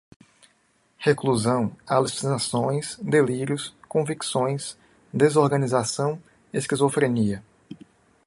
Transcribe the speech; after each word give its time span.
reclusão, 0.97 1.77
alucinações, 1.85 2.95
delírios, 3.03 3.71
convicções, 3.87 4.75
desorganização, 5.13 6.19
esquizofrenia 6.51 7.43